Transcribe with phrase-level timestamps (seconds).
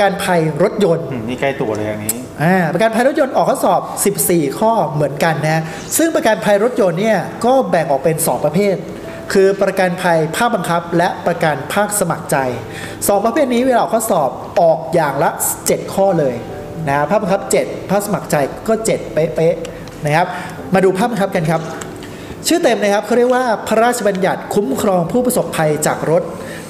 [0.00, 3.80] กันภัยรถยนต์อืมนี่ใกล้ตัวเลยอย่างนี้อ่าประกันภัยรถยนต์ออกข้อสอบ
[4.20, 5.62] 14 ข้อเหมือนกันนะ
[5.96, 8.76] ซึ่งประกันภัยรถยนต์เนี่ยก็แบ่งออกเป็น 2 ประเภท
[9.32, 12.36] คือประกันภัยภาคบังคับ และประกันภาคสมัครใจ
[12.82, 14.30] 2 ประเภทนี้เวลาออกข้อสอบ
[14.60, 15.30] ออกอย่างละ
[15.62, 16.34] 7 ข้อเลย
[16.88, 18.36] นะภาคบังคับ 7 ภาคสมัครใจ
[18.68, 20.26] ก็ 7 เป๊ะๆนะครับ
[20.74, 21.60] มาดูภาคบังคับกันครับ
[22.46, 26.22] ชื่อเต็มนะครับเขาเรียกว่าพระราชบัญญัติคุ้มครองผู้ประสบภัยจากรถ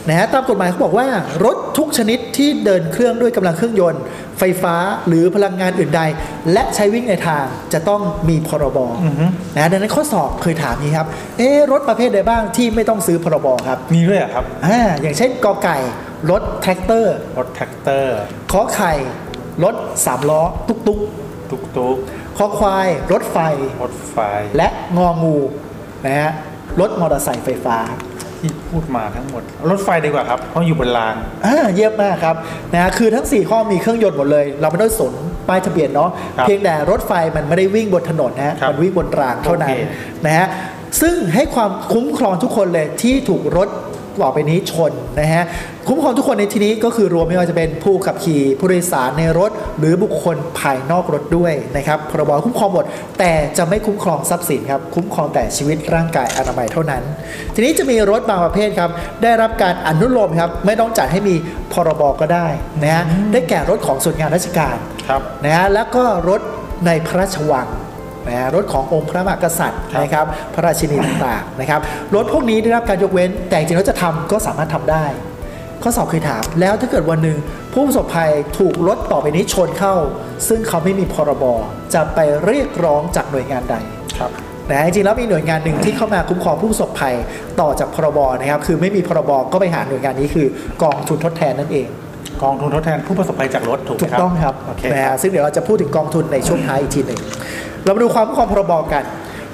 [0.08, 1.08] นะฮะตามกฎหมายเขาบอกว่า
[1.44, 4.02] รถทุกชนิดที่เดินเครื่องด้วยกำลังเครื่องยนต์
[4.38, 4.74] ไฟฟ้า
[5.08, 6.02] หรือพลังงานอื่นใด
[6.52, 8.78] และใช้วิ่งในทางจะต้องมีพรบ
[9.54, 11.06] นะฮะดังนั้นข้อสอบเคยถามนี้ครับ
[11.38, 15.78] เอ๊ะรถประเภทใดบ้างที่ไม่ต้องซื้อพรบครับมีด้วยเหรอครับอ่าอย่างเช่นกอไก่
[16.30, 18.16] รถแทรกเตอร์รถแทรกเตอร์
[18.52, 18.92] ขอไข่
[19.64, 19.74] รถ
[20.06, 21.00] สามล้อตุกตุก
[21.50, 21.96] ตุกตุก
[22.38, 23.38] คอควายรถไฟ
[23.82, 24.18] รถไฟ
[24.56, 25.36] และงองู
[26.06, 26.30] นะฮะ
[26.80, 27.78] รถมอเตอร์ไซค์ไฟฟ้า
[28.46, 31.14] ที่พูดมาทั้งหมด รถไฟดีกว่าครับ เพราะอยู่บนราง
[31.46, 32.36] อ่าเยี่ยมมากครับ
[32.72, 35.12] นะฮะคือทั้ง 4 ข้อมีเครื่องยนต์หมดเลย เราไม่ต้องสน
[35.48, 40.46] ป้ายทะเบียนเนาะครับเพียงแต่รถไฟมันไม่ได้วิ่งบนถนนนะฮะครับมันวิ่งบนรางเท่านั้นโอเคนะฮะ
[41.00, 43.68] ซึ่งให้ความคุ้มครองทุกคนเลยที่ถูกรถ
[44.22, 45.44] ต่อไปนี้ชนนะฮะ
[45.88, 52.84] คุ้มครองทุกคนในที่นี้ก็คือรวมไม่ว่าจะเป็นผู้ขับขี่ผู้โดยสารในรถ หรือบุคคลภายนอกรถด้วยนะครับพรบคุ้มครองหมด
[53.18, 57.02] แต่จะไม่คุ้มครองทรัพย์สินครับคุ้มครองแต่ชีวิตร่างกายอนามัยเท่านั้น
[57.54, 58.90] ทีนี้จะมีรถบางประเภทครับ
[59.22, 61.34] ได้รับการอนุโลมครับไม่ต้องจัดให้มี
[61.72, 62.46] พรบก็ได้
[62.82, 64.76] นะฮะได้แก่รถของส่วนงานราชการ
[65.08, 66.40] ครับนะฮะแล้วก็รถ
[66.86, 67.66] ในพระราชวัง
[68.26, 71.80] นะฮะรถขององค์พระมหากษัตริย์ครับนะครับพระราชินีต่างๆนะครับ
[72.14, 75.04] รถพวกนี้ได้รับการยกเว้น แต่จริงๆแล้วจะทำก็สามารถทำได้
[75.82, 77.38] ข้อสอบเคยถาม แล้วถ้าเกิดวันหนึ่ง
[77.72, 79.94] ผู้ประสบภัยถูกรถต่อไปนี้ชนเข้า
[80.48, 81.44] ซึ่งเขาไม่มีพรบ
[81.94, 83.76] จะไปเรียกร้องจากหน่วยงานใด
[84.18, 84.30] ครับ
[84.70, 87.14] นะจริงๆแล้วมีหน่วยงานหนึ่งที่เข้ามาคุ้มครองผู้ประสบภัย
[87.60, 90.46] ต่อจากพรบนะครับคือไม่มีพรบก็ไปหาหน่วยงานนี้คือ
[90.82, 91.88] กองทุนทดแทนนั่นเอง
[92.42, 97.20] กองทุนทดแทนผู้ประสบภัยจากรถถูกไหมถูกครับต้องครับโอเคนะครัฮะบซึ่งเดี๋ยวเราจะพูดถึงกองทุนในช่วงท้ายอีกทีหนึ่ง
[97.86, 99.04] เรามาดูความคุ้มครองพรบกัน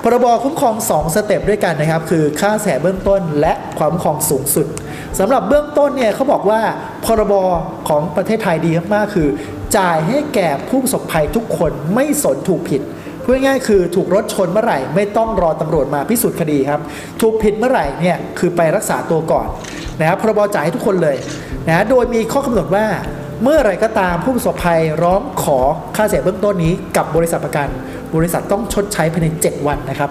[0.03, 4.66] พรบคุ้มครอง 2 สเต็ปด้วยกันนะครับ คือค่าเสียเบื้องต้นและความคุ้มครองสูงสุด
[5.19, 6.60] สำหรับเบื้องต้นเนี่ยเขาบอกว่า
[7.04, 7.34] พรบ
[7.88, 9.28] ของประเทศไทยดีมากๆคือ
[9.76, 12.82] จ่ายให้แก่ผู้ประสบภัยทุกคนไม่สนถูกผิด
[13.22, 16.81] พูดง่ายคือถูกรถชนเมื่อไหร่ ไม่ต้องรอตำรวจมาพิสูจน์คดีครับ
[17.20, 19.47] ถูกผิดเมื่อไหร่เนี่ยคือไปรักษาตัวก่อน
[20.00, 21.16] นะครับพรบจ่ายให้ทุกคนเลย
[21.69, 22.87] นะโดยมีข้อกำหนดว่า
[23.43, 25.59] เมื่อไรก็ตามผู้ประสบภัยร้องขอ
[25.97, 27.69] ค่าเสียเบื้องต้นนี้กับบริษัทประกัน
[28.14, 30.10] บริษัทต้องชดใช้ภายใน 7 วันนะครับ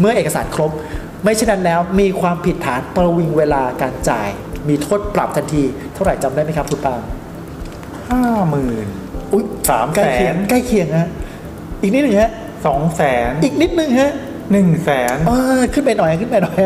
[0.00, 0.70] เมื่อเอกสารครบ
[1.22, 4.28] ไม่เช่นนั้นแล้วมีความผิดฐานประวิงเวลาการจ่าย
[4.68, 5.62] มีโทษปรับทันที
[5.94, 7.02] เท่าไหร่จำได้ไหมครับคุณปาล์ม
[8.10, 8.86] ห้าหมื่น
[9.32, 11.08] อุ้ยสามใกล้แสเคียงนใกล้เคียงฮะ
[11.82, 12.30] อีกนิดหนึ่งฮะ
[12.66, 14.12] สองแสนอีกนิดหนึ่งฮะ
[14.52, 16.56] หนึ่งแสนเออขึ้นไปหน่อยขึ้นไปหน่อย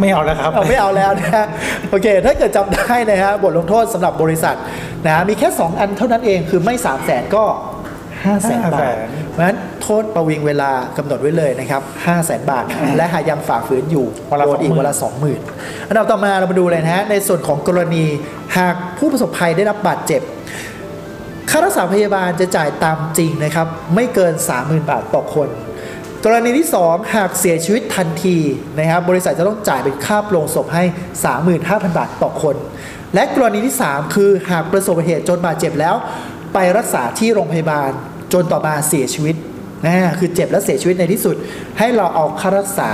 [0.00, 1.46] ไม่เอาแล้วครับ เอาไม่เอาแล้วนะฮะ
[1.90, 4.56] โอเค ถ้าเกิดจำได้นะฮะบทลงโทษสำหรับบริษัท
[5.06, 7.44] นะมีแค่ 2 อันเท่านั้นเองคือไม่ 3 0 0แสนก็
[8.24, 12.64] 5 0 0แสนบาท500,000 เพราะฉะนั้นโท ษประวิงเวลากำหนดไว้เลยนะครับ5 0 0แสนบาท
[12.96, 14.94] และหากยังฝ่าฝืนอยู่วันละโดนอีก20,000วันละ
[15.40, 18.04] 20,000อันดับต่อมาเรามาดูเลยนะฮะในส่วนของกรณี
[18.58, 20.22] หากผู้ประสบภัยได้รับบาดเจ็บ
[21.50, 24.32] ค่ารักษาพยาบาลจะจ่ายตามจริงนะครับ ไม่เกิน
[24.62, 25.48] 30,000 บาทต่อคน
[26.24, 28.36] กรณีที่ 2 หากเสียชีวิตทันที
[28.78, 30.84] นะครับบริษัทจะต้องจ่ายเป็นค่าโปรงศพให้
[31.40, 32.56] 35,000 บาทต่อคน
[33.14, 35.94] และกรณีที่ 3 คือหากประสบอุบัติเหตุจนบาดเจ็บแล้ว
[36.54, 37.90] ไปรักษาที่โรงพยาบาล
[38.32, 39.34] จนต่อมาเสียชีวิต
[39.86, 41.36] นะคือเจ็บและเสียชีวิตในที่สุด
[41.78, 42.90] ให้เราเอาค่ารักษา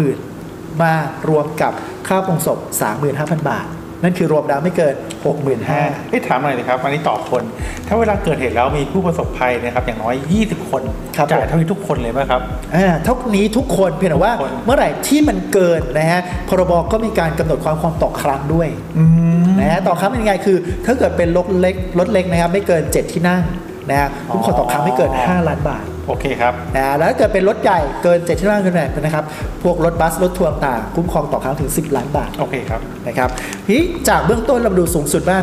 [0.00, 0.94] 30,000 มา
[1.28, 1.72] รวมกับ
[2.08, 2.58] ค่าโปรงศพ
[3.02, 3.68] 35,000 บาท
[4.04, 4.94] นั่นคือรวมแล้วไม่เกิน
[5.32, 7.42] 65,000เอ้ยถามหน่อยนะครับ อันนี้ต่อคน
[7.86, 10.14] ถ้าเวลาเกิดเหตุแล้วมีผู้ประสบภัยนะครับอย่างน้อย
[10.44, 10.82] 20 คน
[11.16, 12.40] ครับจ่ายเท่านี้ทุกคนเลยไหมครับ
[12.76, 18.68] อ่าเท่านี้ทุกคนเพียงแต่ว่าทุกคนเมื่อไหร่ที่มันเกินนะฮะพรบก็มีการกำหนดความความต่อครั้งด้วย
[18.98, 19.04] อื
[19.42, 20.56] มนะฮะต่อครั้งเป็นยังไงคือ
[20.86, 23.42] ถ้าเกิดเป็นรถเล็กรถเล็กนะครับไม่เกิน 7 ที่นั่ง
[23.90, 29.24] นะฮะคุ้มครองต่อครั้งไม่เกิน 5 ล้านบาท โอเคครับนะฮะแล้วถ้าเกิดเป็นรถใหญ่เกิน7ที่นั่งขึ้นไปนะครับ
[29.62, 33.28] พวกรถบัสรถทัวร์ต่างๆคุ้มครองต่อครั้งถึง 10 ล้านบาท โอเคครับ นะครับ
[33.66, 35.42] ทีนี้จากเบื้องต้นเรามาดูสูงสุดบ้าง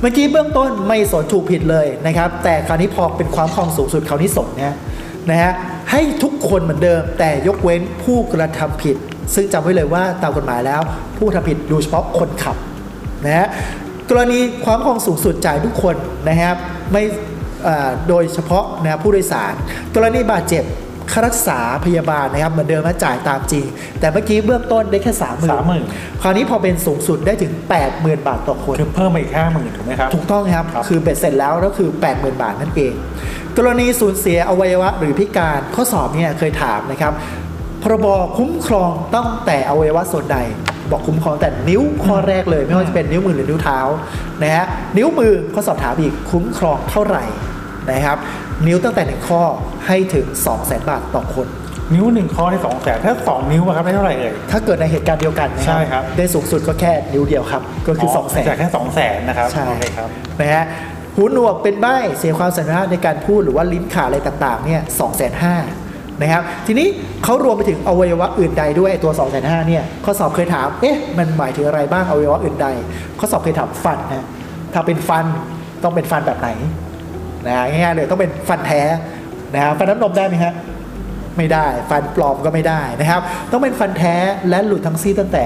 [0.00, 4.76] เมื่อกี้เบื้องต้นไม่สนถูกผิดเลยนะครับ แต่คราวนี้พอเป็นความครองสูงสุดคราวนี้สนนะ
[5.30, 5.52] นะฮะ
[5.90, 8.96] ให้ทุกคนเหมือนเดิม แต่ยกเว้นผู้กระทำผิด
[9.34, 10.80] ซึ่งจำไว้เลยว่าตามกฎหมายแล้ว
[11.16, 12.56] ผู้ทำผิดดูเฉพาะคนขับ
[13.24, 13.46] นะฮะ
[14.10, 15.96] กรณีความครองสูงสุดจ่ายทุกคน
[16.28, 16.56] นะครับ
[16.92, 17.41] ไม่อ่า
[18.08, 19.54] โดยเฉพาะนะครับผู้โดยสาร
[19.94, 20.64] กรณีบาดเจ็บ
[21.12, 23.64] ค่ารักษาพยาบาลนะครับเหมือนเดิมนะจ่ายตามจริง
[24.00, 25.50] แต่เมื่อกี้เบื้องต้นได้แค่สามหมื่น
[25.88, 27.52] 30,000คราวนี้พอเป็นสูงสุดได้ถึง
[27.88, 32.92] 80,000 บาทต่อคนคือเพิ่มมาอีกห้าหมื่นถูกไหมครับ ถูกต้องครับครับ คือเบ็ดเสร็จแล้วก็คือ 80,000 บาทนั่นเอง
[33.56, 37.12] กรณีสูญเสียอวัยวะหรือพิการข้อสอบเนี่ยเคยถามนะครับ
[37.82, 38.06] พรบ
[38.38, 40.38] คุ้มครองตั้งแต่อวัยวะส่วนใด
[40.90, 43.78] บอกคุ้มครองแต่นิ้วข้อแรกเลย ไม่ว่าจะเป็นนิ้วมือหรือนิ้วเท้า
[44.42, 44.66] นะฮะ
[44.96, 47.24] นิ้วมือข้อสอบถามอีกคุ้มครองเท่าไหร่
[47.90, 48.18] นะครับ
[48.66, 49.42] นิ้วตั้งแต่หนึ่งข้อ
[49.86, 51.48] ให้ถึง 2 0 0 0 0 0บาทต่อคน
[51.94, 60.08] นิ้วหนึ่งข้อได้สองแสนถ้าสองนิ้วอะครับได้เท่าไหร่เอ่ย ถ้าเกิดในเหตุการณ์เดียวกันนะใช่ครับ ได้สูงสุดก็แค่นิ้วเดียวครับ ก็คือ 2 0 0 0 0จ่ายแค่สองแสนนะครับใช่โอเคครับ
[60.40, 60.64] นะฮะ
[61.16, 65.54] หูหนวกเป็นใบ้เสียความสามารถในการพูดหรือว่าลิ้นขาดอะไรต่างๆเนี่ยสองแสนห้า
[66.20, 66.88] นะครับทีนี้
[67.24, 72.66] เขารวมไปถึงอวัยวะอื่นใดด้วยไอ้ตัว2องแสนห้าเนี่ยข้อสอบเคยถามเอ๊ะมันหมายถึงอะไรบ้างอวัยวะอื่นใด
[73.18, 74.26] ข้อสอบเคยถามฟันนะ
[74.74, 75.24] ถ้าเป็นฟัน
[75.82, 76.48] ต้องเป็นฟันแบบไหน
[77.46, 78.82] นะง่ายๆเลยต้องเป็นฟันแท้
[79.54, 80.52] นะครับฟันน้ำนมได้ไหมฮะ
[81.36, 84.14] ไม่ได้ฟันปลอมก็ไม่ได้นะครับ ต้องเป็นฟันแท้
[84.48, 85.44] และหลุดทั้งซี่ตั้งแต่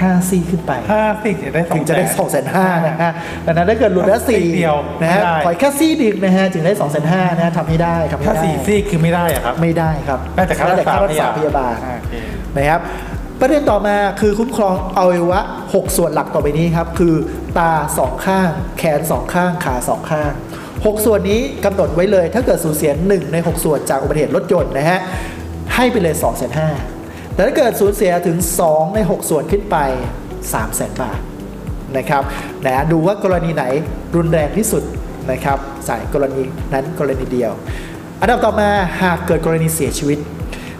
[0.00, 3.12] 5ซี่ขึ้นไปห้าสิจะได้สองถึงจะได้สองแสนห้านะฮะ
[3.46, 12.14] ดังนั้นถ้าเกิดหลุดแล้วสี่ซี่เดียวนะฮะไม่ได้ขอแค่ซี่ดิงนะฮะถึงได้สองแสนห้านะฮะทำให้ได้ทำให้ถ้าได้สี่ซี่คือไม่ได้อะครับ ไม่ได้ครับได้แต่ค่ารักษารักษาพยาบาลอ่โอเค
[12.56, 12.80] นะครับ
[13.40, 17.14] ประเด็นต่อมาคือคุ้มครองอวัยวะ 6 ส่วนหลักต่อไปนี้ครับ คือ
[17.58, 18.48] ตาสองข้าง
[18.78, 20.32] แขนสองข้าง ขาสองข้าง
[20.84, 25.00] 6 ส่วนนี้กำหนดไว้เลย ถ้าเกิดสูญเสีย 1 ใน 6 ส่วนจากอุบัติเหตุรถยนต์นะฮะ
[25.74, 26.52] ให้ไปเลย2 5 0 0
[26.88, 29.76] 0แต่ถ้าเกิดสูญเสียถึง 2 ใน 6 ส่วนขึ้นไป
[30.52, 31.18] 3 0 0 0 0 0บาท
[31.96, 32.22] นะครับ
[32.64, 33.64] นะดูว่ากรณีไหน
[34.16, 34.82] รุนแรงที่สุด
[35.30, 36.42] นะครับใส่กรณี
[36.72, 37.52] นั้นกรณีเดียว
[38.20, 38.68] อันดับต่อมา
[39.02, 40.18] หากเกิดกรณีเสียชีวิต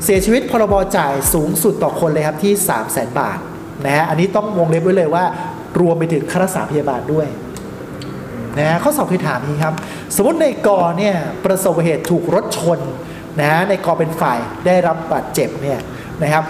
[0.04, 3.38] เสียชีวิตพรบจ่ายสูงสุดต่อคนเลยครับที่ 3 0 0แสนบาท
[3.84, 5.24] นะฮะอันนี้ต้องวงเล็บไว้เลยว่า
[5.80, 7.26] รวมไปถึงค่ารักษาพยาบาลด้วย
[8.58, 9.74] นะฮะข้อสอบเคยถามนี้ครับ
[10.16, 11.14] สมมติในกอเนี่ย
[11.44, 12.78] ประสบอุบัติเหตุถูกรถชน
[13.40, 15.78] นะฮะในกอเป็นฝ่ายได้รับบาดเจ็บเนี่ย
[16.22, 16.44] นะครับ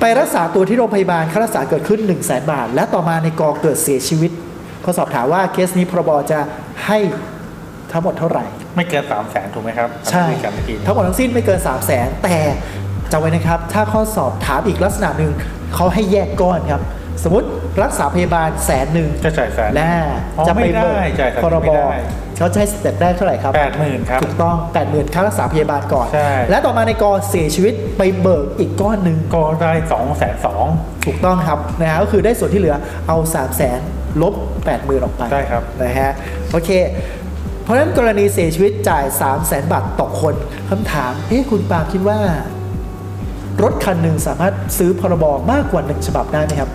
[0.00, 4.30] ไปรักษาตัวที่โรงพยาบาลค่ารักษาเกิดขึ้น 1 0 0 0 0แบาท และต่อมาในกอเกิดเสียชีวิต
[4.82, 6.38] เขาสอบถามว่าเคสนี้พรบจะ
[6.86, 6.98] ให้
[7.92, 8.44] ทั้งหมดเท่าไหร่
[8.76, 12.36] ไม่เกินสามแสนถูกไหมครับใช่คุยกันเมื่อกี้ทั้งหมดทั้งสิ้นไม่เกิน3 0 0แสนแต่
[13.12, 15.32] จำไว้นะครับ ถ้าข้อสอบถามอีกลักษณะหนึ่ง
[15.74, 16.82] เขาให้แยกก้อนครับ
[17.24, 17.48] สมมติ
[17.84, 19.90] รักษาพยาบาลแสนหนึ่งจะจ่ายแสนและ
[20.38, 21.90] อ๋อจะไปไม่ได้เบิกจ่ายแสนพรไม่บได้
[22.38, 30.66] เขาจะให้สเต็ปได้เท่าไหร่ครับแปดหมื่นครับถูกต้อง8 0,000ค่ารักษาพยาบาลก่อนใช่และต่อมาในกอเสียชีวิตไปเบิกอีกก้อนหนึ่งก็ได้สองแสนสอง
[31.06, 32.76] ถูกต้องครับนะฮะก็คือได้ส่วนที่เหลือ
[33.08, 33.80] เอา3 0 0แสน
[34.22, 34.34] ลบ
[34.64, 36.10] 8 0,000ออกไปได้ครับนะฮะ
[36.50, 36.70] โอเค
[37.62, 40.34] เพราะฉะนั้นกรณีเสียชีวิตจ่าย 3 0 0แสนบาทต่อคน
[40.70, 42.18] คำถามเอ๊ะคุณปาล์มคิดว่า
[43.62, 46.70] รถคันหนึ่งสามารถซื้อพรบมากกว่าหนึ่งฉบับได้ไหมครับ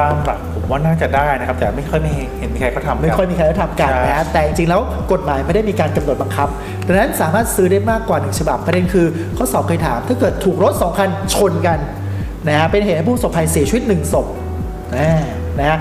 [0.00, 4.80] ตามหลักผมว่าน่าจะได้นะครับ แต่ไม่ค่อยไม่เห็นมีใครเขาทำไม่ค่อยรับมีใครได้ทำกันนะฮะแต่จริงๆแล้ว
[5.12, 6.48] กฎหมายไม่ได้มีการกำหนดบังคับ
[6.86, 9.06] ดังนั้นสามารถซื้อได้มากกว่าหนึ่งฉบับประเด็นคือ
[9.36, 11.78] ข้อสอบเคยถาม ถ้าเกิดถูกรถสองคันชนกัน
[12.48, 14.26] นะฮะเป็นเหตุให้ผู้ประสบภัยเสียชีวิตหนึ่งศพ
[14.96, 15.08] นะ
[15.58, 15.78] นะฮะ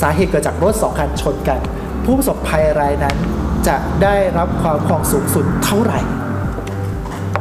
[0.00, 1.60] สาเหตุเกิดจากรถสองคันชนกัน
[2.04, 3.16] ผู้ประสบภัยรายนั้น
[3.68, 6.00] จะได้รับความครองสูงสุดเท่าไหร่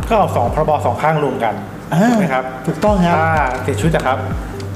[0.09, 1.53] ก็เอาสองพรบสองข้างรวมกัน
[1.93, 3.27] อ่าถูกไหมครับ ถูกต้องครับถ้า
[3.63, 4.19] เสียชีวิตนะครับ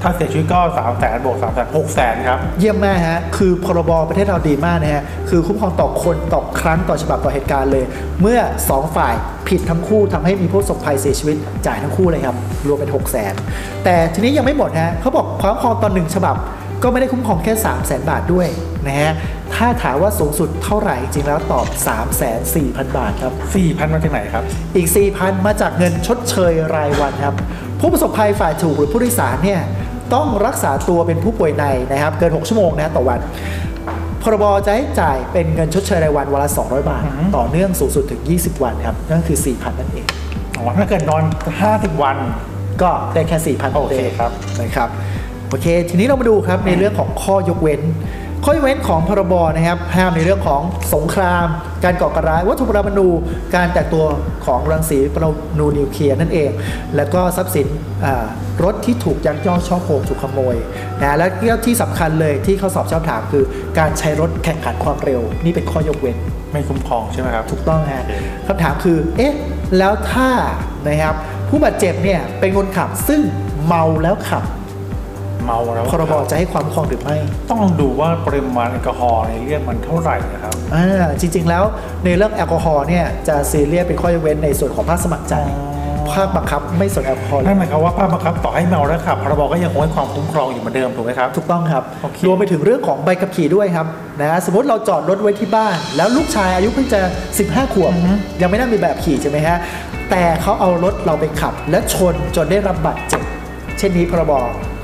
[0.02, 7.84] ถ้าเสียชีวิตก็สามแสนบวกสามแสนหกแสนครับ เยี่ยมมากฮะ คือพรบประเทศเราดีมากนะฮะ คือคุ้มครองต่อคนต่อครั้งต่อฉบับต่อเหตุการณ์เลย
[8.22, 8.40] เมื่อ
[8.70, 9.14] 2 ฝ่าย
[9.48, 12.36] ผิดทั้งคู่ทำให้มีผู้ประสบภัยเสียชีวิตจ่ายทั้งคู่เลยครับ
[12.68, 13.34] รวมเป็น 6 0 0 0 0น
[13.84, 16.36] แต่ทีนี้ยังไม่หมดฮะเขาบอกความคุ้มครองตอนหนึ่งฉบับ
[16.82, 18.48] ก็ไม่ได้คุ้มครองแค่ 3 0 0 0 0 0บาทด้วย
[18.86, 19.12] นะฮะ
[19.54, 24.44] ถ้าถามว่าสูงสุดเท่าไหร่จริงๆแล้วตอบ 3 4 0 0 0 0บาทครับสี่พันมาจากไหนครับ
[24.76, 27.34] อีก 4,000 มาจากเงินชดเชยรายวันครับ
[27.86, 29.60] ผู้ประสบภัยฝ่ายถูกหรือผู้โดยสารเนี่ย
[30.14, 33.20] ต้องรักษาตัวเป็นผู้ป่วยในนะครับ เกิน 6 ชั่วโมงนะต่อวัน
[34.22, 40.06] พรบจะให้จ่ายเป็นเงินชดเชยรายวันวันละ 200 บาทอือฮึต่อเนื่องสูงสุดถึง 20 วันครับนั่นคือ 4,000 นั่นเอง
[40.58, 41.22] อ๋อถ้าเกิดนอน
[41.60, 42.16] ห้าสิบวัน
[42.82, 44.88] ก็ได้แค่ 4,000โอเคครับนะครับ
[45.48, 47.80] โอเค ทีนี้เรามาดูครับในเรื่องของข้อยกเว้น
[48.48, 50.62] ข้อยกเว้นของพรบนะครับห้ามในเรื่องของ
[50.94, 51.46] สงคราม
[51.84, 53.08] การก่อการร้ายวัตถุปรมาณู
[53.54, 54.04] การแตกตัว
[54.46, 56.50] ของรังสีปรมาณูนิวเคลียร์นั่นเอง
[56.96, 57.66] แล้วก็ทรัพย์สิน
[58.04, 58.26] อ่า
[58.64, 60.56] รถที่ถูกยักยอกช่อโกงถูกขโมย
[61.00, 61.26] นะและ
[61.66, 63.44] ที่สำคัญเลยที่เขาสอบชอบถามคือ
[63.78, 66.16] การใช้รถแข่งขันความเร็ว นี่เป็นข้อยกเว้น
[66.52, 68.12] ไม่คุ้มครองใช่ไหมครับ ถูกต้องฮะโอเค
[68.46, 69.34] คำถามคือเอ๊ะ
[69.78, 70.30] แล้วถ้า
[70.86, 71.14] นะครับ
[71.48, 73.20] ผู้บาดเจ็บเนี่ยเป็นคนขับซึ่ง
[73.66, 74.44] เมาแล้วขับ
[75.46, 77.16] เมาแล้วพรบจะให้ความคุ้มครองหรือไม่
[77.50, 81.64] ต้องดูว่าปริมาณแอลกอฮอล์ในเลือดมันเท่าไหร่นะครับอ่าจริง ๆ แล้ว
[82.04, 85.36] ในเรื่องแอลกอฮอล์เนี่ยจะซีเรียสเป็นข้อยกเว้นในส่วนของภาคสมัครใจ
[86.14, 93.86] ภาคบังคับไม่สนแอลกอฮอล์เลนั่ยนหมายความว่าภาพบังคับต่อให้เมาแล้วขับพรบก็ยังคงให้ความคุ้มครองอยู่เหมือนเดิมถูกไหมครับ ถูกต้องครับโอเครวมไปถึงเรื่องของใบขับขี่ด้วยครับ
[94.20, 96.98] นะสมมติเราจอดรถไว้ที่บ้าน แล้วลูกชายอายุเพิ่งจะ
[97.38, 97.92] 15 ขวบ
[98.40, 99.56] ยังไม่น่ามีแบบขี่ใช่ไหมฮะ
[100.10, 103.22] แต่เขาเอารถเราไปขับ และชนจนได้รับบาดเจ็บ
[103.78, 104.32] เช่นนี้พรบ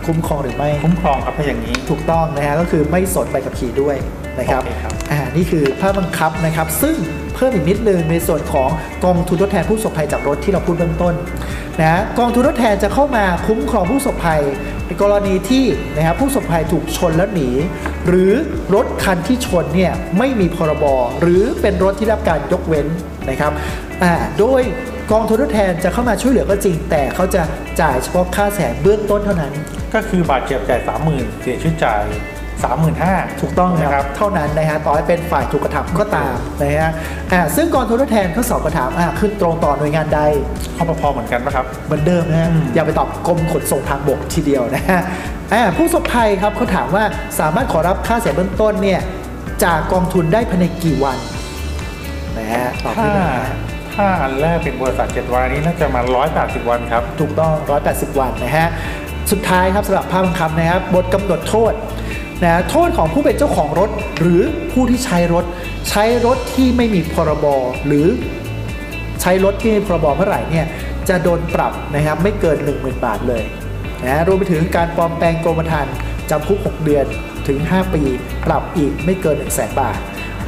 [0.07, 3.97] คุ้มครองหรือไม่ คุ้มครองครับถ้าอย่างนี้ ถูกต้องนะฮะก็คือไม่สนใบขับขี่ด้วย
[4.39, 6.97] นะครับโอเคครับอ่านี่คือภาพบังคับนะครับ ซึ่ง
[7.35, 8.69] เพิ่มอีกนิดนึงในส่วนของ
[9.05, 11.15] กองทุนทดแทนผู้ประสบภัยจากรถที่เราพูดเบื้องต้น
[11.81, 14.43] นะกองทุนทดแทนจะเข้ามาคุ้มครองผู้ประสบภัย
[14.87, 15.65] ในกรณีที่
[15.97, 17.51] นะครับผู้ประสบภัยถูกชนแล้วหนี
[18.09, 18.33] หรือ
[18.75, 20.85] รถคันที่ชนเนี่ยไม่มีพรบ
[21.21, 22.87] หรือเป็นรถที่ได้รับการยกเว้น
[23.31, 23.53] นะครับ
[24.03, 24.63] อ่าโดย
[25.13, 27.43] กองทุนทดแทนจะเข้ามาช่วยเหลือก็จริง แต่เขาจะ
[27.81, 29.53] จ่ายเฉพาะค่าเสียหายเบื้องต้นเท่านั้น
[29.95, 32.03] ก็คือบาดเจ็บจ่ายสามหมื่นเสียชีวิตจ่าย
[32.65, 36.91] สามหมื่นห้าถูกต้องนะนะคครัรับบเท่านั้นนะฮะ ต่อให้เป็นฝ่ายถูกกระทำก็ตามนะฮะ
[37.33, 40.21] อ่าซึ่งกองทุนทดแทนเขาสอบกระถามอ่าขึ้นตรงต่อหน่วยงานใด
[40.77, 45.01] ข้อพอเหมือนกันปะครับ เหมือนเดิมนะฮะอืมอย่าไปตอบกรมขนส่งทางบกทีเดียวนะฮะ
[45.53, 47.05] อ่าผู้ประสบภัยครับเขาถามว่า
[47.41, 49.01] สามารถขอรับค่าเสียเบื้องต้นเนี่ย
[49.65, 51.19] จากกองทุนได้ภายในกี่วัน
[52.39, 53.57] นะฮะตอบถ้าที่หนึ่งนะฮะ
[53.95, 57.53] ถ้าอันแรกเป็นบริษัทเจ็ดวันนี้น่าจะมาร้อยแปดสิบวันครับ ถูกต้อง
[57.87, 58.69] 180 วันนะฮะ
[59.31, 61.73] สุดท้ายครับสำหรับภาพบังคับนะครับบทกำหนดโทษ
[62.43, 65.45] นะโทษของผู้เป็นเจ้าของรถ หรือผู้ที่ใช้รถ
[65.91, 67.47] ใช้รถที่ไม่มีพรบ
[67.87, 68.07] หรือ
[69.21, 70.67] ใช้รถที่มีพรบเมื่อไหร่เนี่ย
[71.09, 73.43] จะโดนปรับนะครับไม่เกิน 10,000 บาทเลย
[74.05, 75.95] นะรวมไปถึงการปลอมแปลงกรมธรรม์
[76.31, 77.07] จำคุก 6 เดือน
[77.49, 78.03] ถึง 5 ปี
[78.47, 79.99] ปรับอีกไม่เกิน 1 0 0 0 0แบาท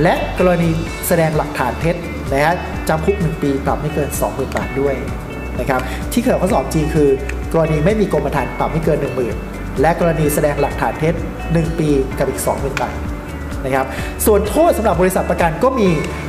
[0.02, 0.70] และกรณี
[1.06, 1.96] แสดงหลักฐานเท็จ
[2.32, 2.54] นะฮะ
[2.88, 4.94] จำคุก 1 ปีปรับไม่เกิน 20,000 บาทด้วย
[5.60, 5.80] นะครับ
[6.12, 7.08] ที่เคยข้อสอบจริงคือ
[7.52, 9.04] กรณีไม่มีกรมธรรม์ปรับไม่เกิน 1
[9.38, 11.14] 0,000 และกรณีแสดงหลักฐานเท็จ
[11.46, 12.94] 1 ปีกับอีก 20,000 บาท
[13.64, 13.86] นะครับ
[14.26, 15.88] ส่วนโทษสำหรับบริษัทประกันก็มี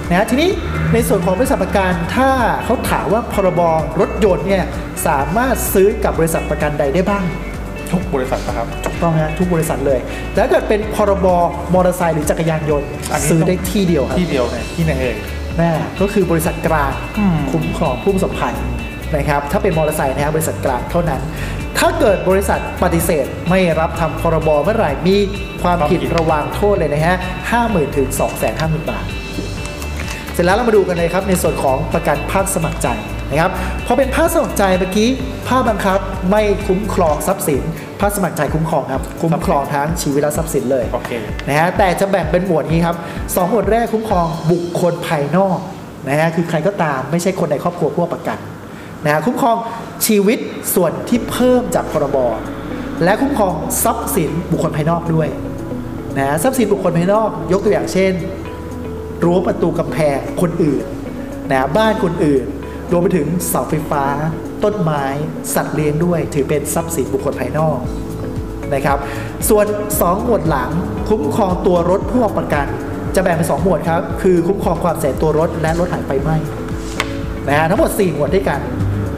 [0.09, 0.49] นะฮะทีนี้
[0.93, 2.29] ในส่วนของบริษัทประกันถ้า
[2.65, 3.61] เขาถามว่าพรบ
[3.99, 4.63] รถยนต์เนี่ย
[5.07, 7.23] สามารถซื้อกับบริษัทประกันใดได้บ้าง
[7.91, 9.99] ทุกบริษัทนะครับถูกต้องนะทุกบริษัทเลย
[10.31, 11.27] แต่ถ้าเกิดเป็นพรบ
[11.73, 15.15] มอเตอร์ไซค์หรือจักรยานยนต์อันนี้ซื้อได้ที่เดียวครับที่เดียวเนี่ยที่ไหนเอ่ย
[15.57, 18.55] แน่ก็คือบริษัทกลางอืมคุ้มครองผู้ประสบภัย
[19.15, 21.21] นะครับถ้าเป็นมอเตอร์ไซค์นะครับบริษัทกลางเท่านั้น
[21.79, 25.17] ถ้าเกิดบริษัทปฏิเสธไม่รับทำพรบเมื่อไหร่มี
[25.63, 27.15] ความผิดระวางโทษเลยนะฮะ
[27.51, 29.05] ห้าหมื่นถึงสองแสนห้าหมื่นบาท
[30.33, 32.87] เสร็จแล้วเรามาดูกันเลยครับในส่วนของประกันภาคสมัครใจ
[33.29, 33.51] นะครับ
[33.85, 35.09] พอเป็นภาคสมัครใจเมื่อกี้
[35.47, 37.63] ภาคบังคับไม่คุ้มครองทรัพย์สิน
[37.99, 41.11] ภาคสมัครใจคุ้มครองครับคุ้มครองทั้งชีวิตและทรัพย์สินเลยโอเค
[41.47, 42.95] นะฮะแต่จะแบ่งเป็นหมวดนี้ครับ
[43.35, 45.57] สองหมวดแรกคุ้มครองบุคคลภายนอก
[46.07, 48.37] นะฮะคือใครก็ตามไม่ใช่คนในครอบครัวผู้ประกัน
[49.05, 49.57] นะฮะคุ้มครอง
[50.07, 50.39] ชีวิต
[50.75, 52.17] ส่วนที่เพิ่มจากพรบ
[53.03, 53.53] และคุ้มครอง
[53.83, 55.27] ทรัพย์สินบุคคลภายนอกด้วย
[56.17, 58.11] นะฮะทรัพย์สินบุคคลภายนอก ยกตัวอย่างเช่น
[59.23, 60.83] รั้วประตูกำแพงคนอื่น
[61.51, 62.43] นะบ้านคนอื่น
[62.91, 64.05] รวมไปถึงเสาไฟฟ้า
[64.63, 65.03] ต้นไม้
[65.53, 67.77] สัตว์เลี้ยงด้วย ถือเป็นทรัพย์สินบุคคลภายนอก
[68.73, 68.97] นะครับ
[69.49, 69.65] ส่วน
[69.99, 70.69] 2 หมวดหลัง
[71.09, 72.65] คุ้มครองตัวรถผู้เอาประกัน
[73.15, 76.37] จะแบ่งเป็น2หมวดครับ คือคุ้มครองความเสียตัวรถและรถหายไฟไหม้
[77.47, 78.59] นะฮะทั้งหมด 4 หมวดด้วยกัน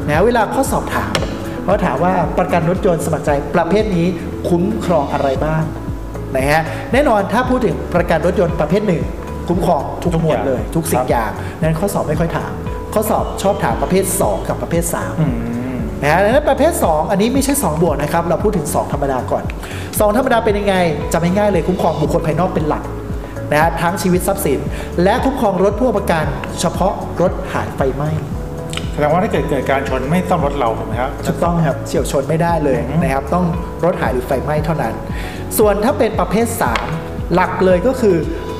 [0.07, 1.13] นะเวลาข้อสอบถาม
[1.63, 4.07] เขาถามว่าประกันรถยนต์สมัครใจประเภทนี้
[4.49, 5.63] คุ้มครองอะไรบ้าง
[6.35, 6.61] นะฮะ
[6.93, 9.03] แน่นอนถ้าพูดถึงประกันรถยนต์ประเภทหนึ่ง
[9.47, 11.31] คุ้มครองทุกหมวดเลย ทุกสิ่งอย่าง
[11.61, 12.51] นั้นข้อสอบไม่ค่อยถาม
[12.97, 15.35] ข้อสอบชอบถามประเภท 2 กับประเภท3อืม
[16.01, 19.43] นะฮะดังนั้นประเภท 2 อันนี้ไม่ใช่ 2 บวกนะครับ เราพูดถึง 2 ธรรมดาก่อน
[19.79, 20.75] 2 ธรรมดาเป็นยังไง
[21.13, 22.83] จำง่ายๆเลยคุ้มครองบุคคลภายนอกเป็นหลัก
[23.51, 24.59] นะฮะทั้งชีวิตทรัพย์สิน
[25.03, 26.25] และคุ้มครองรถผู้ประกัน
[26.59, 28.09] เฉพาะรถหายไฟไหม้
[28.93, 33.45] แสดงว่าถ้าเกิดเกิดการชนไม่ต้องรถเราถูกไหมครับถูกต้องครับเฉียวชนไม่ได้เลยอืมนะครับ ต้อง
[33.85, 34.93] รถหายหรือไฟไหม้เท่านั้น
[35.57, 36.47] ส่วนถ้าเป็นประเภท
[36.91, 38.15] 3 หลักเลยก็คือ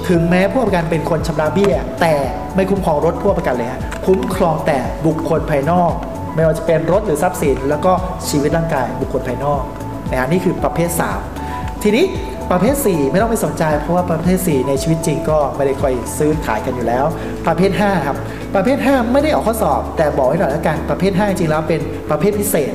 [0.10, 2.16] ถึงแม้ผู้ประกันเป็นคนชำระเบี้ย แต่
[2.56, 5.92] ไม่คุ้มครองรถผู้ประกันเลยฮะคุ้มครองแต่บุคคลภายนอก
[6.36, 7.92] ไม่ว่าจะเป็นรถหรือทรัพย์สิน แล้วก็
[8.30, 9.62] ชีวิตร่างกายบุคคลภายนอก
[10.10, 10.90] นะฮะนี่คือประเภท
[11.38, 12.06] 3 ทีนี้
[12.52, 17.06] ประเภท 4 ไม่ต้องไปสนใจ เพราะว่าประเภท 4 ในชีวิตจริงก็ไม่ได้ค่อยซื้อขายกันอยู่แล้ว
[17.48, 18.18] ประเภท 5 ครับ
[18.56, 22.74] ประเภท 5 ไม่ได้ออกข้อสอบ แต่บอกไว้หน่อยแล้วกันประเภท 5 จริงๆแล้วเป็นประเภทพิเศษ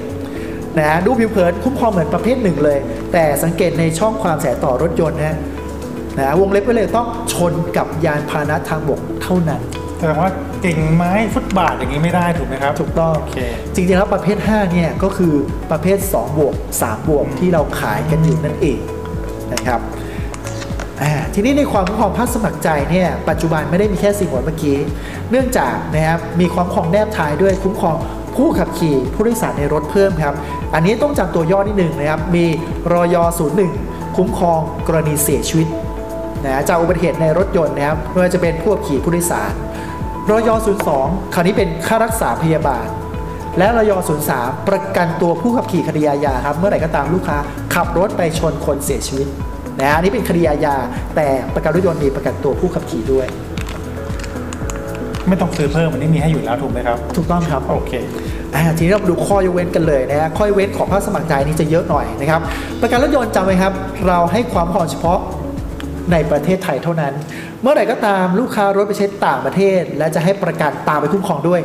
[0.79, 2.79] นะดูผิวเผินคุ้มครองเหมือนประเภทหนึ่งเลย
[3.12, 5.37] แต่สังเกตในช่องความแสต่อรถยนต์นะ
[6.16, 9.61] นะฮะวงเล็บไว้เลยต้องชนกับยานพาหนะทางบกเท่านั้น
[9.99, 10.31] แสดงว่า
[10.64, 13.38] กิ่งไม้ฟุตบาทอย่างนี้ไม่ได้ถูกไหมครับ ถูกต้องโอเค
[13.75, 15.35] จริงๆแล้วประเภท 5 เนี่ยก็คือ
[15.71, 18.78] ประเภท 2 บวก 3 บวกที่เราขายกันอยู่นั่นเอง
[19.52, 19.81] นะครับ
[21.02, 24.78] อ่าทีนี้ในความคุ้มครองภาคสมัครใจเนี่ยปัจจุบันไม่ได้มีแค่สิ่งหมวดเมื่อกี้
[25.31, 27.97] เนื่องจากนะครับมีความคุ้มครองแนบท้ายด้วยคุ้มครอง
[28.37, 30.35] ผู้ขับขี่ผู้โดยสารในรถเพิ่มครับ
[30.75, 32.45] อันนี้ต้องจำตัวย่อนิดหนึ่งนะครับ มี
[32.92, 33.16] รอย
[33.66, 35.69] 01 คุ้มครองกรณีเสียชีวิต
[36.45, 39.53] นะจากอุบัติเหตุในรถยนต์นะครับไม่ว่าจะเป็นผู้ขับขี่ผู้โดยสาร
[40.31, 40.51] รอย
[40.93, 42.87] 02คราวนี้เป็นค่ารักษาพยาบาล
[43.59, 43.93] และรอย
[44.31, 47.39] 03ประกันตัวผู้ขับขี่คดีอาญาครับ เมื่อไหร่ก็ตามลูกค้า
[47.75, 49.27] ขับรถไปชนคนเสียชีวิต
[49.79, 50.77] นะฮะอันนี้เป็นคดีอาญา
[51.17, 53.27] แต่ประกันรถยนต์มีประกันตัวผู้ขับขี่ด้วย
[55.29, 57.93] ไม่ต้องซื้อเพิ่มอันนี้มีให้อยู่แล้วถูกไหมครับ ถูกต้องครับโอเค
[58.55, 62.41] อ่าทีนี้เรามาดูข้อยกเว้นกันเลยนะฮะข้อยกเว้นของภาคสมัครใจนี้จะเยอะหน่อยนะครับ
[62.81, 63.73] ประกันรถยนต์จำไว้ครับ
[64.07, 65.19] เราให้ความคุ้มครองเฉพาะ
[66.12, 67.12] ในประเทศไทยเท่านั้น
[67.62, 71.61] เมื่อไหร่ก็ตามลูกค้ารถไปใช้ต่างประเทศ และจะให้ประกันตามไปคุ้มครองด้วย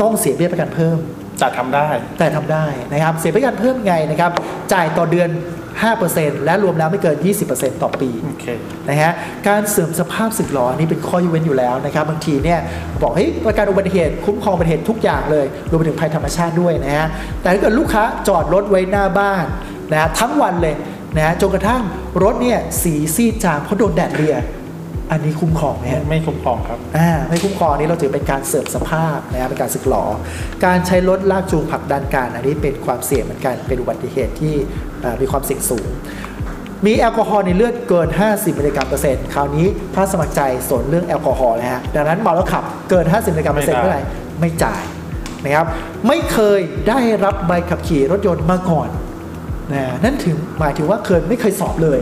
[0.00, 0.98] ต้องเสียเบี้ยประกันเพิ่ม
[1.40, 4.30] จะทำได้แต่ทำได้นะครับ เสียประกันเพิ่มไงนะครับ
[4.72, 5.30] จ่ายต่อเดือน
[5.88, 7.16] 5%และรวมแล้วไม่เกิน
[7.48, 8.46] 20%ต่อปีโอเค
[8.88, 9.12] นะฮะ
[9.48, 12.60] การเสื่อมสภาพสึกหรอนี่เป็นข้อยกเว้นอยู่แล้วนะครับ บางทีเนี่ย
[13.02, 17.06] บอกเฮ้ยประกันอุบัติเหตุคุ้มครองอุบัติเหตุทุกอย่างเลยรวมไปถึงภัยธรรมชาติด้วยนะฮะ
[17.42, 19.44] แต่ถ้าเกิดลูกค้าจอดรถไว้หน้าบ้าน
[19.92, 20.74] นะฮะทั้งวันเลย
[21.16, 21.82] นะฮะจนกระทั่ง
[22.22, 24.36] รถเนี่ยสีซีดจางเพราะโดนแดดเลีย
[25.12, 30.04] อันนี้คุ้มครองไหมฮะไม่คุ้มครองครับอ่าไม่คุ้มครองอันนี้เราถือเป็นการเสื่อมสภาพนะครับเป็นการสึกหรอ
[30.64, 34.54] การใช้รถลากจูงผลักดันการอันนี้เป็นความเสี่ยงเหมือนกันเป็นอุบัติเหตุที่
[35.04, 35.88] อ่ามีความเสี่ยงสูง
[36.86, 44.04] มีแอลกอฮอล์ในเลือดเกิน 50มิลลิกรัมเปอร์เซ็นต์คราวนี้ถ้าสมัครใจสนเรื่องแอลกอฮอล์นะฮะดังนั้นเมาแล้วขับเกิน 50มิลลิกรัมเปอร์เซ็นต์ไม่เมื่อได้ไหร่
[44.40, 44.82] ไม่จ่าย
[45.44, 45.66] นะครับ
[46.08, 48.88] ไม่เคยได้รับใบขับขี่รถยนต์มาก่อน
[49.72, 51.98] นะนั่นถึงหมายถึงว่าเคยไม่เคยสอบเลย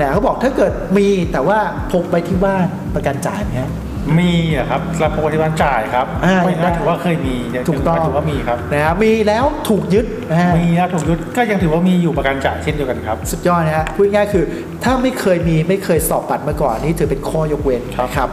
[0.00, 1.58] นะเขาบอกถ้าเกิดมีแต่ว่า
[1.92, 3.72] พกไปที่บ้านประกันจ่ายไหมฮะ
[4.18, 14.44] มีอะครับรับปกติวันจ่ายครับอ่าไม่ได้น่าถือว่าเคยมียังถูกต้องถือว่ามีครับนะครับมีแล้วถูกยึดนะฮะมีนะถูกยุดก็ยังถือว่ามีอยู่ประกันจ่ายเช่นเดียวกันครับสุดยอดนะฮะพูดง่ายๆคือ
[14.84, 18.28] ถ้าไม่เคยมีไม่เคยสอบบัตรมาก่อนนี่ถือเป็นข้อยกเว้นครับนะครับ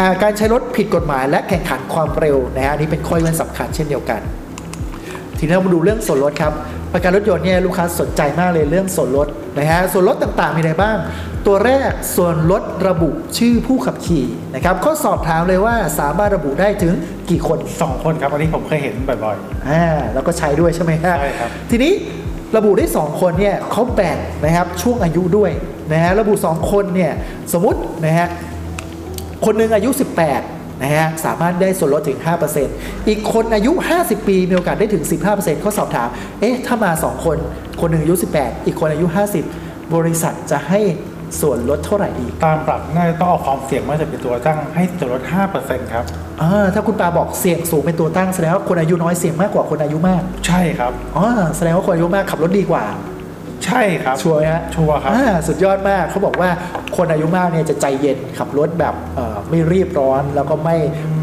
[0.00, 4.20] อ่าการใช้รถผิดกฎหมาย และแข่งขันความเร็วนะฮะอันนี่เป็นข้อยกเว้นสำคัญเช่นเดียวกัน
[5.38, 6.52] ทีนี้เรามาดูเรื่องส่วนลดครับ
[6.92, 9.28] ประกันรถยนต์เนี่ยลูกค้าสนใจมากเลยเรื่องส่วนลด
[9.58, 10.96] นะฮะส่วนลดต่างๆมีอะไรบ้าง
[11.46, 16.94] ตัวแรกส่วนลดระบุชื่อผู้ขับขี่นะครับข้อสอบถามเลยว่าสามารถระบุได้ถึง
[17.30, 19.36] กี่คนสองคนครับอันนี้ผมเคยเห็นบ่อย
[19.68, 21.92] อ่าแล้วก็ใช้ด้วยใช่ไหมฮะใช่ครับทีนี้
[22.56, 25.50] ระบุได้ 2 คนเนี่ยเขาแบ่งนะครับช่วงอายุด้วย
[25.92, 27.12] นะฮะระบุ 2 คนเนี่ย
[27.52, 28.28] สมมตินะฮะ
[29.44, 29.90] คนหนึ่งอายุ
[30.24, 32.18] 18 นะฮะสามารถได้ส่วนลดถึง
[32.62, 36.08] 5%อีกคนอายุ 50 ปีมีโอกาสได้ถึง 15%เขาสอบถาม
[36.40, 37.38] เอ๊ะ ถ้ามา 2 คน
[37.80, 39.06] คนหนึ่งอายุ 18 อีกคนอายุ
[39.50, 40.80] 50 บริษัทจะให้
[41.40, 45.22] ส่วนลดเท่าไหร่ดีๆตามปรับน่าจะต้องเอาความเสี่ยงมาจะเป็นตัวตั้งให้ส่วนลด
[45.58, 46.04] 5%ครับ
[46.42, 52.84] อ่าถ้าคุณปาบอกเสี่ยงสูงเป็นตัวตั้งแสดงว่าคนอายุน้อยเสี่ยงมากกว่าคนอายุมาก ใช่ครับอ๋อแสดงว่าคนอายุมากขับรถดีกว่า
[53.64, 56.50] ใช่ครับชัวร์ไหมฮะชัวร์ครับอ่าสุดยอดมากเขาบอกว่า
[56.96, 60.76] คนอายุมากเนี่ยจะใจเย็นขับรถแบบเอ่อ ไม่รีบร้อนแล้วก็ไม่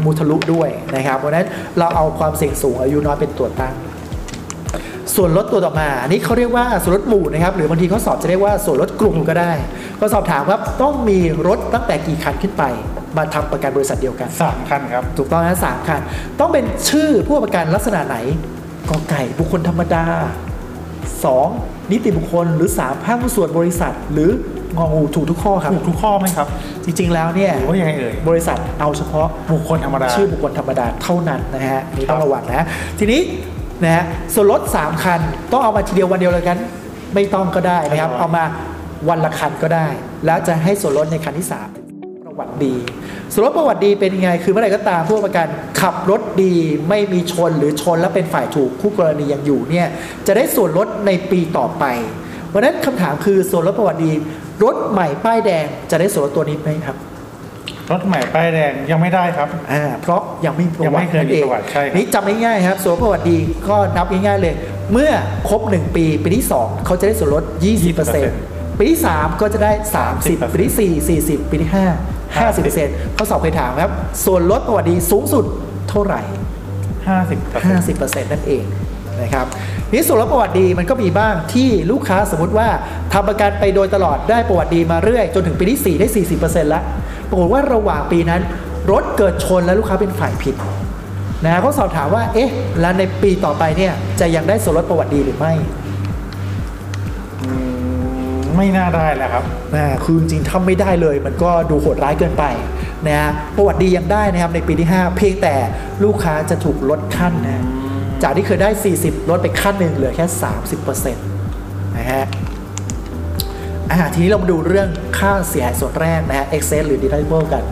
[0.04, 1.46] มุทะลุด้วยนะครับ เพราะฉะนั้น
[1.78, 3.74] เราเอาความเสี่ยงสูงอายุน้อยเป็นตัวตั้ง
[5.14, 9.52] ส่วนลดตัวต่อมาอันนี้เขาเรียกว่าส่วนลดหมู่นะครับ หรือบางทีเขาสอบจะเรียกว่าส่วนลดกลุ่มก็ได้
[10.00, 12.64] ก็สอบถามครับต้องมีรถตั้งแต่กี่คันขึ้นไป
[13.16, 16.00] มาทำประกันบริษัทเดียวกันสามคันครับ ถูกต้องนะสามคัน
[16.40, 18.16] ต้องเป็นชื่อผู้ประกันลักษณะไหน
[18.90, 20.04] กอไก่บุคคลธรรมดา
[21.18, 21.90] 2.
[21.92, 24.30] นิติบุคคลหรือ 3 ภาคหุ้นส่วนบริษัทหรือ
[24.76, 26.48] งองูถูกทุกข้อครับถูกทุกข้อไหมครับ
[26.84, 32.66] จริง ๆ แล้วเนี่ยหรือว่ายังไงเอ่ยบริษัทเอาเฉพาะบุคคลธรรมดาชื่อบุคคลธรรมดาเท่านั้นนะฮะอันนี่ครัต้อบงระวังนะ
[32.98, 33.20] ทีนี้
[33.82, 35.20] นะฮะส่วนลด3คัน
[35.52, 36.58] ต้องเอามาทีเดียววันเดียวเลยกัน
[37.14, 38.44] ไม่ต้องก็ได้นะครับ เอามา
[39.08, 39.86] วันละคันก็ได้
[40.26, 42.74] แล้วจะให้ส่วนลดในคันที่ 3 ประวัติดี
[43.32, 45.46] ส่วนลดประวัติดีเป็นยังไง คือเมื่อไหร่ก็ตามผู้ประกัน
[45.80, 46.54] ขับรถดี
[46.88, 49.86] ไม่มีชนหรือชนแล้วเป็นฝ่ายถูกคู่กรณียังอยู่เนี่ย
[50.26, 51.84] จะได้ส่วนลดในปีต่อไป
[52.52, 54.12] วันนั้นคำถามคือส่วนลดประวัติดี
[54.62, 56.96] รถใหม่ป้ายแดงจะได้ส่วนลดตัวนี้ไหมครับ
[57.90, 63.38] รถใหม่ป้ายแดงยังไม่ได้ครับ อ่าเพราะยังไม่มีประยังวัไม่ติเคยนั่นมีเองประวัติใช่ครับ นี่จำง่ายๆครับส่วนประวัติดี
[63.68, 64.54] ก็นับง่ายๆเลย
[64.92, 65.10] เมื่อ
[65.48, 67.44] ครบ 1 ปี ปีที่ 2 เขาจะได้ส่วนลด
[68.10, 69.72] 20%ปีที่ 3 ก็จะได้
[70.12, 73.92] 30 ปีที่ 4 40 ปีที่ 5 50%เขาสอบเคยถามครับ
[74.24, 75.44] ส่วนลดประวัติดีสูงสุด
[75.90, 76.22] เท่าไหร่
[77.06, 78.64] ห้าสิบ 50%นั่นเอง
[79.22, 79.46] นะครับ
[79.92, 82.68] นี่ส่วนลดประวัติดีมันก็มีบ้างที่ลูกค้าสมมติว่า
[83.12, 86.08] ทำประกันไปโดยตลอดได้ประวัติดีมาเรื่อย จนถึงปีที่ 4 ได้
[86.42, 86.82] 40%แล้ว
[87.28, 88.42] ปรากฏว่าระหว่างปีนั้น
[88.90, 90.54] รถเกิดชนแล้วลูกค้าเป็นฝ่ายผิด
[91.44, 92.50] นะเขาสอบถามว่าเอ๊ะ
[92.80, 95.52] แล้วในปีต่อไปเนี่ยจะยังได้ส่วนลดประวัติดีหรือไม่
[97.42, 97.50] อื
[98.34, 102.44] มไม่น่าได้แล้วครับนะคือจริงๆถ้าไม่ได้เลย มันก็ดูโหดร้ายเกินไป
[103.06, 105.54] นะฮะประวัติดียังได้นะครับในปีที่ 5 เพียงแต่
[106.04, 107.64] ลูกค้าจะถูกลดขั้นนะ
[108.22, 110.26] จากที่เคยได้ 40 ลดไปขั้นหนึ่งเหลือแค่
[110.92, 112.24] 30%นะฮะ
[114.14, 117.62] ทีนี้เรามาดูเรื่องค่าเสียหายส่วนแรกนะฮะ excess หรือ deductible กัน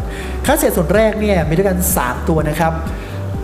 [0.46, 2.72] ค่าเสียหายส่วนแรกเนี่ยมีด้วยกัน 3 ตัวนะครับ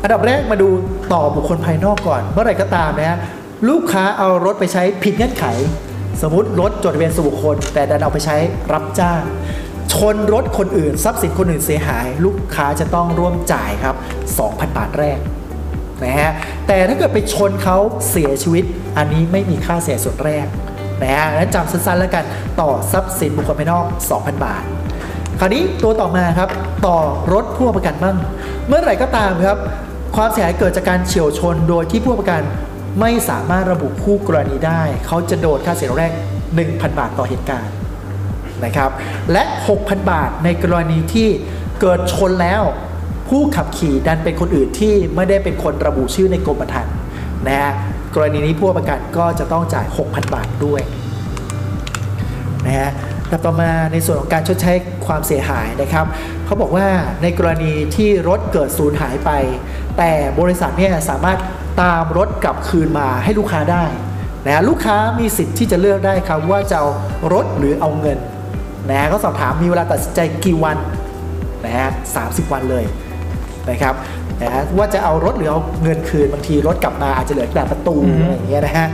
[0.03, 0.69] อันดับแรกมาดู
[1.13, 3.19] ต่อบุคคลภายนอกก่อน เมื่อไหร่ก็ตามนะฮะ
[3.69, 5.45] ลูกค้าเอารถไปใช้ผิดเงื่อนไข
[6.23, 8.37] สมมติรถจดทะเบียนส่วนบุคคล แต่ดันเอาไปใช้
[8.73, 9.23] รับจ้าง
[9.93, 13.95] ชนรถคนอื่นทรัพย์สินคนอื่นเสียหาย ลูกค้าจะต้องร่วมจ่ายครับ
[14.37, 15.19] 2,000 บาทแรก
[16.05, 16.31] นะฮะ
[16.67, 17.79] แต่ถ้าเกิดไปชนเขา
[18.11, 18.65] เสียชีวิต
[18.97, 20.47] อันนี้ไม่มีค่าเสียส่วนแรก
[21.03, 22.25] นะฮะงั้นจำสั้นๆแล้วกัน
[22.61, 23.85] ต่อทรัพย์สินบุคคลภายนอก
[24.15, 24.63] 2,000 บาท
[25.41, 26.49] คราวนี้ตัวต่อมาครับ
[26.87, 26.99] ต่อ
[27.33, 28.17] รถผู้ประกันบ้าง
[28.67, 29.59] เมื่อไหร่ก็ตามครับ
[30.17, 32.43] ความเสียหายเกิดจากการเฉียวชนโดยที่ผู้ประกัน
[33.01, 36.13] ไม่สามารถระบุคู่กรณีได้ เขาจะโดนค่าเสียหายแรก
[36.57, 37.73] 1,000 บาทต่อเหตุการณ์
[38.65, 38.91] นะครับ
[39.33, 39.43] และ
[39.77, 41.29] 6,000 บาทในกรณีที่
[41.81, 42.63] เกิดชนแล้ว
[43.29, 46.95] ผู้ขับขี่ดันเป็นคนอื่นที่ไม่ได้เป็นคนระบุชื่อในกรมธรรม์
[47.47, 47.73] นะฮะ
[48.15, 50.83] กรณีนี้ผู้ประกันก็จะต้องจ่าย 6,000 บาทด้วย
[52.67, 52.91] นะฮะ
[53.31, 54.73] ลำต่อมาในส่วนของการชดใช้
[55.07, 56.07] ความเสียหายนะครับ
[56.45, 56.87] เขาบอกว่า
[57.23, 59.31] ในกรณีที่รถเกิดสูญหายไป
[59.99, 60.11] แต่
[60.41, 61.39] บริษัทเนี่ยสามารถ
[61.83, 63.85] ตามรถกลับคืนมาให้ลูกค้าได้
[64.47, 66.89] นะฮะลูกค้ามีสิทธิ์ที่จะเลือกได้ครับว่าจะเอา
[67.33, 68.19] รถหรือเอาเงิน
[68.91, 70.77] นะฮะเขาสอบถามมีเวลาตัดสินใจกี่วัน
[71.65, 72.85] นะฮะสามสิบวันเลย
[73.71, 73.95] นะครับ
[74.43, 78.87] นะฮะว่าจะเอารถหรือเอาเงินคืนบางทีรถกลับมาอาจจะเหลือแต่ประตูอือฮึอะไรอย่างเงี้ยนะฮะ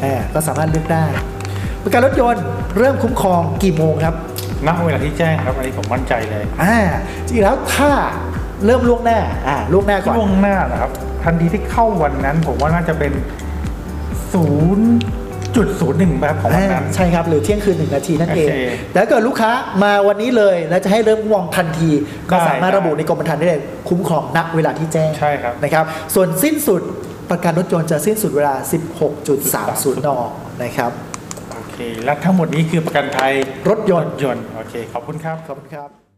[0.00, 1.04] เออก็สามารถเลือกได้
[1.82, 2.42] ประกันรถยนต์
[2.78, 4.14] เริ่มคุ้มครองกี่โมงครับ
[4.66, 6.76] ณเวลาที่แจ้งครับอันนี้ผมมั่นใจเลยอ่า
[7.26, 7.90] จริงๆแล้วถ้า
[8.64, 10.90] เริ่มล่วงหน้าอ่าล่วงหน้าก่อนล่วงหน้านะครับ
[11.24, 13.12] ทันทีที่เข้าวันนั้นผมว่าน่าจะเป็น
[14.32, 14.89] ศูนย์
[15.56, 18.58] จุดศูนย์หนึ่งแบบของวันนั้นอ่าใช่ครับ หรือเที่ยงคืนหนึ่งนาทีนั่นเองโอเค
[18.94, 19.50] แล้วเกิดลูกค้า
[19.82, 21.90] มาวันนี้เลย แล้วจะให้เริ่มคุ้มครองทันที
[22.30, 25.84] ก็ได้สามารถได้ระบุในกรมธรรม์ได้เลยคุ้มครองณเวลาที่แจ้งใช่ครับนะครับ
[26.14, 26.82] ส่วนสิ้นสุด
[27.30, 28.54] ประกันรถยนต์จะสิ้นสุดเวลา
[29.28, 30.08] 16.30 น
[30.62, 30.90] นะครับ
[31.52, 33.32] โอเคและทั้งหมดนี้คือประกันภัย
[33.68, 36.09] รถยนต์ยนต์โอเคขอบคุณครับขอบคุณครับ